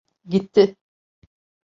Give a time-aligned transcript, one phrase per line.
[0.31, 0.63] Gitti.